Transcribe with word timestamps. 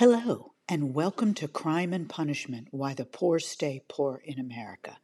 Hello, 0.00 0.54
and 0.66 0.94
welcome 0.94 1.34
to 1.34 1.46
Crime 1.46 1.92
and 1.92 2.08
Punishment 2.08 2.68
Why 2.70 2.94
the 2.94 3.04
Poor 3.04 3.38
Stay 3.38 3.82
Poor 3.86 4.22
in 4.24 4.38
America. 4.38 4.96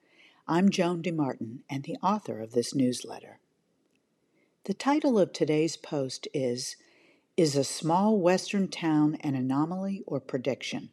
I'm 0.49 0.71
Joan 0.71 1.03
DeMartin 1.03 1.59
and 1.69 1.85
the 1.85 1.99
author 2.03 2.41
of 2.41 2.53
this 2.53 2.75
newsletter. 2.75 3.39
The 4.65 4.73
title 4.73 5.19
of 5.19 5.35
today's 5.35 5.77
post 5.77 6.29
is 6.33 6.77
Is 7.37 7.57
a 7.57 7.63
Small 7.63 8.19
Western 8.19 8.69
Town 8.69 9.19
an 9.21 9.35
Anomaly 9.35 10.03
or 10.07 10.19
Prediction? 10.19 10.89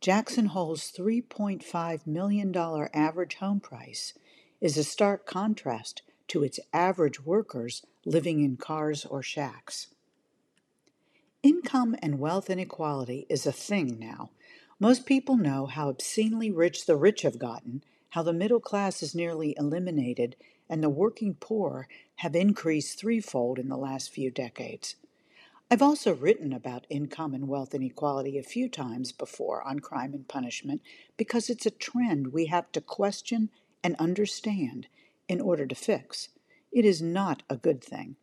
Jackson 0.00 0.46
Hole's 0.46 0.92
$3.5 0.96 2.06
million 2.06 2.56
average 2.56 3.34
home 3.34 3.58
price 3.58 4.14
is 4.60 4.78
a 4.78 4.84
stark 4.84 5.26
contrast 5.26 6.02
to 6.28 6.44
its 6.44 6.60
average 6.72 7.20
workers 7.20 7.84
living 8.04 8.44
in 8.44 8.56
cars 8.56 9.04
or 9.04 9.24
shacks. 9.24 9.88
Income 11.44 11.94
and 12.02 12.18
wealth 12.18 12.50
inequality 12.50 13.24
is 13.28 13.46
a 13.46 13.52
thing 13.52 13.96
now. 13.96 14.30
Most 14.80 15.06
people 15.06 15.36
know 15.36 15.66
how 15.66 15.88
obscenely 15.88 16.50
rich 16.50 16.84
the 16.84 16.96
rich 16.96 17.22
have 17.22 17.38
gotten, 17.38 17.84
how 18.10 18.24
the 18.24 18.32
middle 18.32 18.58
class 18.58 19.04
is 19.04 19.14
nearly 19.14 19.54
eliminated, 19.56 20.34
and 20.68 20.82
the 20.82 20.88
working 20.88 21.36
poor 21.38 21.86
have 22.16 22.34
increased 22.34 22.98
threefold 22.98 23.60
in 23.60 23.68
the 23.68 23.76
last 23.76 24.10
few 24.10 24.32
decades. 24.32 24.96
I've 25.70 25.80
also 25.80 26.12
written 26.12 26.52
about 26.52 26.88
income 26.90 27.34
and 27.34 27.46
wealth 27.46 27.72
inequality 27.72 28.36
a 28.36 28.42
few 28.42 28.68
times 28.68 29.12
before 29.12 29.62
on 29.62 29.78
crime 29.78 30.14
and 30.14 30.26
punishment 30.26 30.82
because 31.16 31.48
it's 31.48 31.66
a 31.66 31.70
trend 31.70 32.32
we 32.32 32.46
have 32.46 32.72
to 32.72 32.80
question 32.80 33.50
and 33.84 33.94
understand 34.00 34.88
in 35.28 35.40
order 35.40 35.66
to 35.66 35.74
fix. 35.76 36.30
It 36.72 36.84
is 36.84 37.00
not 37.00 37.44
a 37.48 37.56
good 37.56 37.84
thing. 37.84 38.16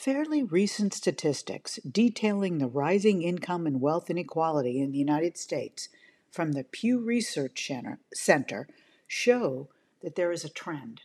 Fairly 0.00 0.42
recent 0.42 0.94
statistics 0.94 1.78
detailing 1.86 2.56
the 2.56 2.68
rising 2.68 3.22
income 3.22 3.66
and 3.66 3.82
wealth 3.82 4.08
inequality 4.08 4.80
in 4.80 4.92
the 4.92 4.98
United 4.98 5.36
States 5.36 5.90
from 6.30 6.52
the 6.52 6.64
Pew 6.64 6.98
Research 6.98 7.70
Center 8.14 8.66
show 9.06 9.68
that 10.00 10.16
there 10.16 10.32
is 10.32 10.42
a 10.42 10.48
trend. 10.48 11.02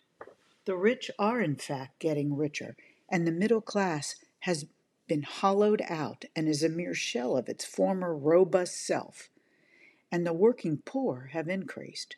The 0.64 0.78
rich 0.78 1.12
are, 1.20 1.42
in 1.42 1.58
fact, 1.58 2.00
getting 2.00 2.38
richer, 2.38 2.78
and 3.10 3.28
the 3.28 3.34
middle 3.34 3.60
class 3.60 4.16
has 4.40 4.66
been 5.10 5.24
hollowed 5.24 5.82
out 5.90 6.24
and 6.34 6.48
is 6.48 6.64
a 6.64 6.70
mere 6.70 6.96
shell 6.96 7.36
of 7.36 7.50
its 7.50 7.66
former 7.66 8.16
robust 8.16 8.88
self, 8.88 9.28
and 10.10 10.26
the 10.26 10.32
working 10.32 10.78
poor 10.78 11.32
have 11.34 11.50
increased. 11.50 12.16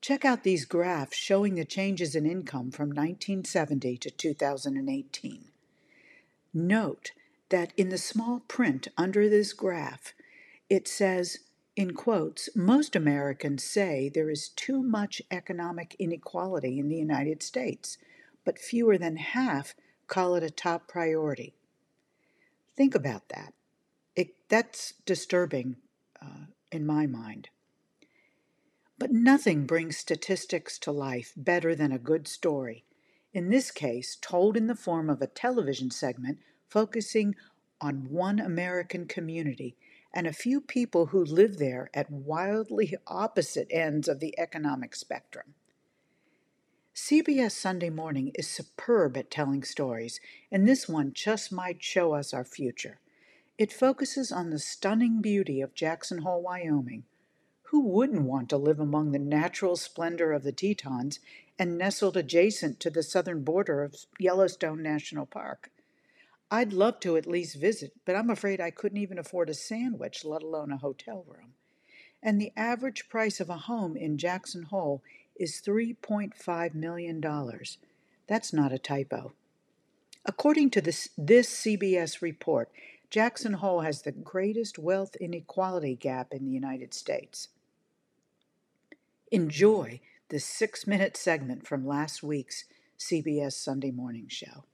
Check 0.00 0.24
out 0.24 0.42
these 0.42 0.64
graphs 0.64 1.16
showing 1.16 1.54
the 1.54 1.64
changes 1.64 2.16
in 2.16 2.26
income 2.26 2.72
from 2.72 2.88
1970 2.88 3.96
to 3.98 4.10
2018. 4.10 5.49
Note 6.52 7.12
that 7.50 7.72
in 7.76 7.90
the 7.90 7.98
small 7.98 8.40
print 8.48 8.88
under 8.96 9.28
this 9.28 9.52
graph, 9.52 10.14
it 10.68 10.88
says, 10.88 11.38
in 11.76 11.92
quotes, 11.92 12.48
most 12.56 12.96
Americans 12.96 13.62
say 13.62 14.08
there 14.08 14.30
is 14.30 14.48
too 14.48 14.82
much 14.82 15.22
economic 15.30 15.94
inequality 15.98 16.78
in 16.78 16.88
the 16.88 16.96
United 16.96 17.42
States, 17.42 17.98
but 18.44 18.58
fewer 18.58 18.98
than 18.98 19.16
half 19.16 19.74
call 20.06 20.34
it 20.34 20.42
a 20.42 20.50
top 20.50 20.88
priority. 20.88 21.54
Think 22.76 22.94
about 22.94 23.28
that. 23.28 23.54
It, 24.16 24.34
that's 24.48 24.94
disturbing 25.06 25.76
uh, 26.20 26.46
in 26.72 26.84
my 26.84 27.06
mind. 27.06 27.48
But 28.98 29.12
nothing 29.12 29.66
brings 29.66 29.96
statistics 29.96 30.78
to 30.80 30.90
life 30.90 31.32
better 31.36 31.74
than 31.74 31.92
a 31.92 31.98
good 31.98 32.26
story 32.26 32.84
in 33.32 33.50
this 33.50 33.70
case 33.70 34.16
told 34.20 34.56
in 34.56 34.66
the 34.66 34.74
form 34.74 35.08
of 35.08 35.22
a 35.22 35.26
television 35.26 35.90
segment 35.90 36.38
focusing 36.68 37.34
on 37.80 38.10
one 38.10 38.38
American 38.38 39.06
community 39.06 39.76
and 40.12 40.26
a 40.26 40.32
few 40.32 40.60
people 40.60 41.06
who 41.06 41.24
live 41.24 41.58
there 41.58 41.90
at 41.94 42.10
wildly 42.10 42.94
opposite 43.06 43.68
ends 43.70 44.08
of 44.08 44.20
the 44.20 44.38
economic 44.38 44.94
spectrum. 44.94 45.54
CBS 46.94 47.52
Sunday 47.52 47.88
Morning 47.88 48.32
is 48.34 48.48
superb 48.48 49.16
at 49.16 49.30
telling 49.30 49.62
stories, 49.62 50.20
and 50.50 50.66
this 50.66 50.88
one 50.88 51.12
just 51.12 51.52
might 51.52 51.82
show 51.82 52.12
us 52.14 52.34
our 52.34 52.44
future. 52.44 52.98
It 53.56 53.72
focuses 53.72 54.32
on 54.32 54.50
the 54.50 54.58
stunning 54.58 55.20
beauty 55.20 55.60
of 55.60 55.74
Jackson 55.74 56.18
Hole, 56.18 56.42
Wyoming. 56.42 57.04
Who 57.64 57.86
wouldn't 57.86 58.22
want 58.22 58.48
to 58.50 58.56
live 58.56 58.80
among 58.80 59.12
the 59.12 59.18
natural 59.20 59.76
splendor 59.76 60.32
of 60.32 60.42
the 60.42 60.52
Tetons 60.52 61.20
and 61.60 61.76
nestled 61.76 62.16
adjacent 62.16 62.80
to 62.80 62.88
the 62.88 63.02
southern 63.02 63.44
border 63.44 63.84
of 63.84 63.94
Yellowstone 64.18 64.82
National 64.82 65.26
Park. 65.26 65.70
I'd 66.50 66.72
love 66.72 67.00
to 67.00 67.18
at 67.18 67.26
least 67.26 67.60
visit, 67.60 67.92
but 68.06 68.16
I'm 68.16 68.30
afraid 68.30 68.62
I 68.62 68.70
couldn't 68.70 68.96
even 68.96 69.18
afford 69.18 69.50
a 69.50 69.54
sandwich, 69.54 70.24
let 70.24 70.42
alone 70.42 70.72
a 70.72 70.78
hotel 70.78 71.22
room. 71.28 71.52
And 72.22 72.40
the 72.40 72.54
average 72.56 73.10
price 73.10 73.40
of 73.40 73.50
a 73.50 73.58
home 73.58 73.94
in 73.94 74.16
Jackson 74.16 74.62
Hole 74.62 75.02
is 75.36 75.60
$3.5 75.60 76.74
million. 76.74 77.22
That's 78.26 78.52
not 78.54 78.72
a 78.72 78.78
typo. 78.78 79.34
According 80.24 80.70
to 80.70 80.80
this, 80.80 81.10
this 81.18 81.50
CBS 81.50 82.22
report, 82.22 82.70
Jackson 83.10 83.52
Hole 83.52 83.82
has 83.82 84.00
the 84.00 84.12
greatest 84.12 84.78
wealth 84.78 85.14
inequality 85.16 85.94
gap 85.94 86.32
in 86.32 86.46
the 86.46 86.52
United 86.52 86.94
States. 86.94 87.48
Enjoy 89.30 90.00
this 90.30 90.44
six 90.44 90.86
minute 90.86 91.16
segment 91.16 91.66
from 91.66 91.86
last 91.86 92.22
week's 92.22 92.64
CBS 92.98 93.52
Sunday 93.52 93.90
Morning 93.90 94.28
Show. 94.28 94.64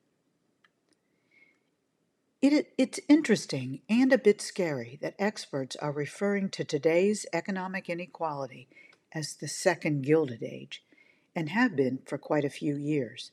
It, 2.43 2.72
it's 2.77 3.00
interesting 3.09 3.81
and 3.89 4.12
a 4.12 4.19
bit 4.19 4.41
scary 4.41 4.99
that 5.00 5.17
experts 5.19 5.75
are 5.77 5.91
referring 5.91 6.50
to 6.50 6.65
today's 6.65 7.27
economic 7.33 7.89
inequality 7.89 8.69
as 9.12 9.34
the 9.34 9.49
second 9.49 10.03
Gilded 10.03 10.43
Age, 10.43 10.84
and 11.34 11.49
have 11.49 11.75
been 11.75 12.00
for 12.05 12.19
quite 12.19 12.44
a 12.44 12.50
few 12.50 12.77
years. 12.77 13.31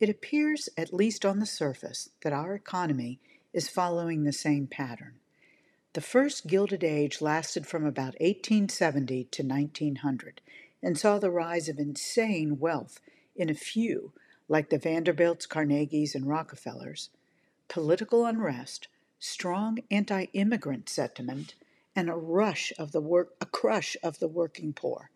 It 0.00 0.08
appears, 0.08 0.68
at 0.78 0.94
least 0.94 1.26
on 1.26 1.40
the 1.40 1.46
surface, 1.46 2.08
that 2.22 2.32
our 2.32 2.54
economy 2.54 3.20
is 3.52 3.68
following 3.68 4.24
the 4.24 4.32
same 4.32 4.66
pattern. 4.66 5.16
The 5.92 6.00
first 6.00 6.46
Gilded 6.46 6.84
Age 6.84 7.20
lasted 7.20 7.66
from 7.66 7.84
about 7.84 8.14
1870 8.20 9.24
to 9.24 9.42
1900 9.42 10.40
and 10.86 10.96
saw 10.96 11.18
the 11.18 11.32
rise 11.32 11.68
of 11.68 11.80
insane 11.80 12.60
wealth 12.60 13.00
in 13.34 13.50
a 13.50 13.54
few, 13.54 14.12
like 14.48 14.70
the 14.70 14.78
Vanderbilts, 14.78 15.44
Carnegies, 15.44 16.14
and 16.14 16.28
Rockefellers, 16.28 17.10
political 17.66 18.24
unrest, 18.24 18.86
strong 19.18 19.80
anti-immigrant 19.90 20.88
sentiment, 20.88 21.56
and 21.96 22.08
a 22.08 22.14
rush 22.14 22.72
of 22.78 22.92
the 22.92 23.00
work 23.00 23.34
a 23.40 23.46
crush 23.46 23.96
of 24.04 24.20
the 24.20 24.28
working 24.28 24.72
poor. 24.72 25.10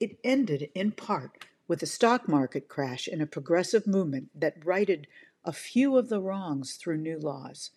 It 0.00 0.18
ended 0.24 0.68
in 0.74 0.90
part 0.90 1.44
with 1.68 1.80
a 1.80 1.86
stock 1.86 2.26
market 2.26 2.66
crash 2.66 3.06
and 3.06 3.22
a 3.22 3.26
progressive 3.26 3.86
movement 3.86 4.30
that 4.34 4.66
righted 4.66 5.06
a 5.44 5.52
few 5.52 5.96
of 5.96 6.08
the 6.08 6.20
wrongs 6.20 6.74
through 6.74 6.98
new 6.98 7.20
laws. 7.20 7.70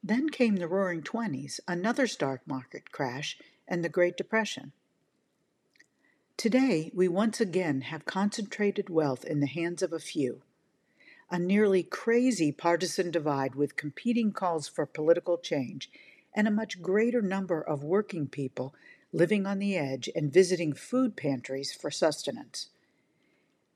Then 0.00 0.28
came 0.28 0.56
the 0.56 0.68
Roaring 0.68 1.02
Twenties, 1.02 1.58
another 1.66 2.06
stock 2.06 2.42
market 2.46 2.92
crash, 2.92 3.36
and 3.66 3.82
the 3.82 3.88
Great 3.88 4.16
Depression. 4.16 4.70
Today, 6.36 6.90
we 6.92 7.06
once 7.06 7.40
again 7.40 7.82
have 7.82 8.04
concentrated 8.04 8.90
wealth 8.90 9.24
in 9.24 9.40
the 9.40 9.46
hands 9.46 9.82
of 9.82 9.92
a 9.92 10.00
few. 10.00 10.42
A 11.30 11.38
nearly 11.38 11.82
crazy 11.82 12.50
partisan 12.50 13.10
divide 13.10 13.54
with 13.54 13.76
competing 13.76 14.32
calls 14.32 14.68
for 14.68 14.84
political 14.84 15.38
change, 15.38 15.90
and 16.34 16.48
a 16.48 16.50
much 16.50 16.82
greater 16.82 17.22
number 17.22 17.62
of 17.62 17.84
working 17.84 18.26
people 18.26 18.74
living 19.12 19.46
on 19.46 19.60
the 19.60 19.76
edge 19.76 20.10
and 20.14 20.32
visiting 20.32 20.72
food 20.72 21.16
pantries 21.16 21.72
for 21.72 21.90
sustenance. 21.90 22.68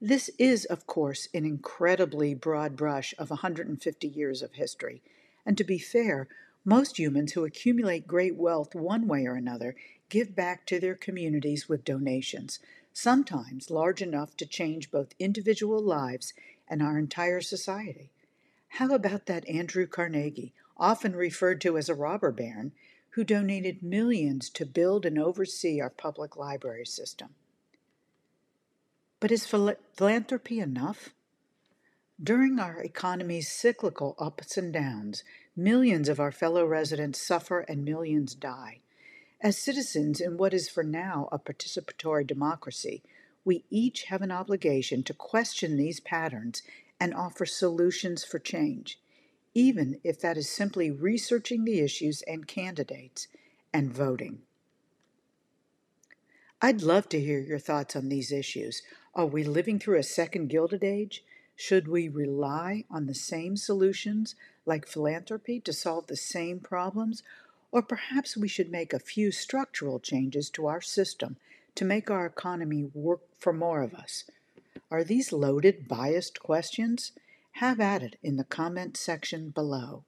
This 0.00 0.28
is, 0.36 0.64
of 0.64 0.86
course, 0.86 1.28
an 1.32 1.44
incredibly 1.44 2.34
broad 2.34 2.76
brush 2.76 3.14
of 3.18 3.30
150 3.30 4.08
years 4.08 4.42
of 4.42 4.54
history, 4.54 5.00
and 5.46 5.56
to 5.56 5.64
be 5.64 5.78
fair, 5.78 6.28
most 6.64 6.98
humans 6.98 7.32
who 7.32 7.44
accumulate 7.44 8.06
great 8.06 8.36
wealth 8.36 8.74
one 8.74 9.06
way 9.06 9.26
or 9.26 9.34
another 9.34 9.74
give 10.08 10.34
back 10.34 10.66
to 10.66 10.80
their 10.80 10.94
communities 10.94 11.68
with 11.68 11.84
donations, 11.84 12.58
sometimes 12.92 13.70
large 13.70 14.02
enough 14.02 14.36
to 14.36 14.46
change 14.46 14.90
both 14.90 15.14
individual 15.18 15.82
lives 15.82 16.32
and 16.68 16.82
our 16.82 16.98
entire 16.98 17.40
society. 17.40 18.10
How 18.68 18.94
about 18.94 19.26
that 19.26 19.48
Andrew 19.48 19.86
Carnegie, 19.86 20.52
often 20.76 21.16
referred 21.16 21.60
to 21.62 21.78
as 21.78 21.88
a 21.88 21.94
robber 21.94 22.32
baron, 22.32 22.72
who 23.10 23.24
donated 23.24 23.82
millions 23.82 24.50
to 24.50 24.66
build 24.66 25.04
and 25.04 25.18
oversee 25.18 25.80
our 25.80 25.90
public 25.90 26.36
library 26.36 26.86
system? 26.86 27.30
But 29.20 29.32
is 29.32 29.46
philanthropy 29.46 30.60
enough? 30.60 31.10
During 32.22 32.58
our 32.58 32.80
economy's 32.82 33.48
cyclical 33.48 34.14
ups 34.18 34.56
and 34.56 34.72
downs, 34.72 35.22
millions 35.58 36.08
of 36.08 36.20
our 36.20 36.32
fellow 36.32 36.64
residents 36.64 37.20
suffer 37.20 37.60
and 37.60 37.84
millions 37.84 38.34
die. 38.34 38.80
As 39.40 39.58
citizens 39.58 40.20
in 40.20 40.38
what 40.38 40.54
is 40.54 40.68
for 40.68 40.84
now 40.84 41.28
a 41.32 41.38
participatory 41.38 42.26
democracy, 42.26 43.02
we 43.44 43.64
each 43.70 44.04
have 44.04 44.22
an 44.22 44.30
obligation 44.30 45.02
to 45.02 45.14
question 45.14 45.76
these 45.76 46.00
patterns 46.00 46.62
and 47.00 47.12
offer 47.14 47.44
solutions 47.46 48.24
for 48.24 48.38
change. 48.38 48.98
even 49.54 49.98
if 50.04 50.20
that 50.20 50.36
is 50.36 50.48
simply 50.48 50.90
researching 50.90 51.64
the 51.64 51.80
issues 51.80 52.22
and 52.22 52.46
candidates 52.46 53.26
and 53.72 53.92
voting. 53.92 54.38
I'd 56.60 56.82
love 56.82 57.08
to 57.10 57.20
hear 57.20 57.40
your 57.40 57.58
thoughts 57.58 57.94
on 57.96 58.08
these 58.08 58.32
issues. 58.32 58.82
Are 59.14 59.26
we 59.26 59.44
living 59.44 59.78
through 59.78 59.98
a 59.98 60.02
second 60.02 60.48
Gilded 60.48 60.84
Age? 60.84 61.24
Should 61.60 61.88
we 61.88 62.08
rely 62.08 62.84
on 62.88 63.06
the 63.06 63.16
same 63.16 63.56
solutions 63.56 64.36
like 64.64 64.86
philanthropy 64.86 65.58
to 65.62 65.72
solve 65.72 66.06
the 66.06 66.16
same 66.16 66.60
problems? 66.60 67.24
Or 67.72 67.82
perhaps 67.82 68.36
we 68.36 68.46
should 68.46 68.70
make 68.70 68.92
a 68.92 69.00
few 69.00 69.32
structural 69.32 69.98
changes 69.98 70.50
to 70.50 70.68
our 70.68 70.80
system 70.80 71.36
to 71.74 71.84
make 71.84 72.12
our 72.12 72.26
economy 72.26 72.84
work 72.94 73.22
for 73.36 73.52
more 73.52 73.82
of 73.82 73.92
us. 73.92 74.22
Are 74.88 75.02
these 75.02 75.32
loaded, 75.32 75.88
biased 75.88 76.38
questions? 76.38 77.10
Have 77.54 77.80
at 77.80 78.04
it 78.04 78.20
in 78.22 78.36
the 78.36 78.44
comment 78.44 78.96
section 78.96 79.50
below. 79.50 80.04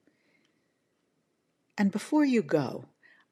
And 1.76 1.90
before 1.90 2.24
you 2.24 2.42
go, 2.42 2.84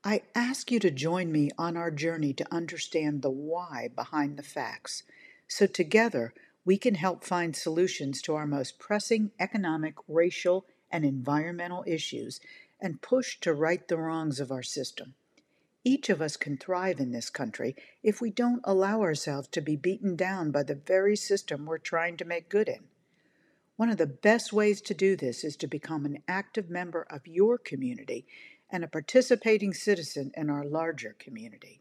I 0.03 0.23
ask 0.35 0.73
you 0.73 0.81
to 0.81 0.91
join 0.91 1.31
me 1.31 1.53
on 1.56 1.76
our 1.76 1.93
journey 1.93 2.32
to 2.32 2.53
understand 2.53 3.23
the 3.23 3.31
why 3.31 3.91
behind 3.94 4.37
the 4.37 4.43
facts, 4.43 5.05
so 5.47 5.67
together 5.67 6.35
we 6.69 6.76
can 6.76 6.97
help 6.97 7.25
find 7.25 7.56
solutions 7.56 8.20
to 8.20 8.35
our 8.35 8.47
most 8.47 8.79
pressing 8.79 9.31
economic, 9.41 9.94
racial, 10.06 10.67
and 10.91 11.03
environmental 11.03 11.82
issues 11.87 12.41
and 12.79 13.00
push 13.00 13.41
to 13.41 13.55
right 13.55 13.88
the 13.88 13.97
wrongs 13.97 14.38
of 14.38 14.53
our 14.53 14.62
system. 14.62 15.15
Each 15.82 16.11
of 16.11 16.20
us 16.20 16.37
can 16.37 16.59
thrive 16.59 17.00
in 17.00 17.11
this 17.11 17.31
country 17.31 17.75
if 18.03 18.20
we 18.20 18.29
don't 18.29 18.61
allow 18.65 19.00
ourselves 19.00 19.49
to 19.53 19.62
be 19.62 19.76
beaten 19.76 20.15
down 20.15 20.50
by 20.50 20.62
the 20.62 20.75
very 20.75 21.17
system 21.17 21.65
we're 21.65 21.79
trying 21.79 22.19
to 22.19 22.26
make 22.26 22.50
good 22.50 22.69
in. 22.69 22.85
One 23.76 23.88
of 23.88 23.97
the 23.97 24.06
best 24.06 24.53
ways 24.53 24.82
to 24.82 24.93
do 24.93 25.17
this 25.17 25.44
is 25.44 25.56
to 25.56 25.67
become 25.67 26.05
an 26.05 26.23
active 26.29 26.69
member 26.69 27.06
of 27.09 27.26
your 27.26 27.56
community 27.56 28.26
and 28.69 28.85
a 28.85 28.88
participating 28.88 29.73
citizen 29.73 30.32
in 30.37 30.50
our 30.50 30.67
larger 30.67 31.17
community. 31.19 31.81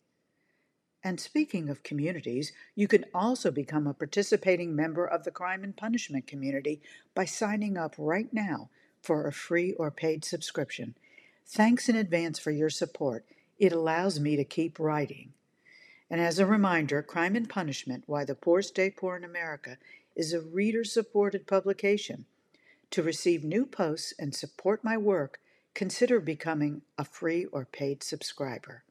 And 1.04 1.20
speaking 1.20 1.70
of 1.70 1.84
communities, 1.84 2.52
you 2.76 2.88
can 2.88 3.06
also 3.14 3.52
become 3.52 3.88
a 3.88 3.94
participating 3.94 4.76
member 4.76 5.06
of 5.06 5.24
the 5.24 5.32
crime 5.32 5.64
and 5.64 5.76
punishment 5.76 6.28
community 6.28 6.82
by 7.14 7.26
signing 7.26 7.78
up 7.78 7.96
right 7.98 8.32
now 8.34 8.70
for 9.02 9.28
a 9.28 9.32
free 9.32 9.74
or 9.74 9.92
paid 9.92 10.26
subscription. 10.26 10.96
Thanks 11.46 11.88
in 11.88 11.96
advance 11.96 12.40
for 12.40 12.52
your 12.52 12.70
support. 12.70 13.26
It 13.58 13.72
allows 13.72 14.20
me 14.20 14.36
to 14.36 14.44
keep 14.44 14.80
writing. 14.80 15.34
And 16.10 16.20
as 16.20 16.40
a 16.40 16.46
reminder, 16.46 17.02
Crime 17.02 17.36
and 17.36 17.50
Punishment 17.50 18.04
Why 18.08 18.26
the 18.26 18.36
Poor 18.36 18.62
Stay 18.62 18.90
Poor 18.90 19.16
in 19.16 19.24
America 19.24 19.78
is 20.16 20.34
a 20.34 20.42
reader 20.42 20.84
supported 20.84 21.48
publication. 21.48 22.26
To 22.92 23.04
receive 23.04 23.44
new 23.44 23.66
posts 23.66 24.14
and 24.18 24.34
support 24.34 24.84
my 24.84 24.98
work, 24.98 25.40
consider 25.74 26.20
becoming 26.20 26.82
a 26.98 27.06
free 27.06 27.46
or 27.46 27.66
paid 27.66 28.04
subscriber. 28.04 28.84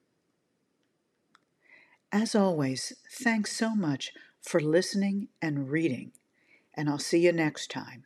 As 2.18 2.34
always, 2.34 2.94
thanks 3.12 3.54
so 3.54 3.76
much 3.76 4.10
for 4.40 4.58
listening 4.58 5.28
and 5.42 5.68
reading, 5.68 6.12
and 6.72 6.88
I'll 6.88 6.98
see 6.98 7.18
you 7.18 7.30
next 7.30 7.70
time. 7.70 8.04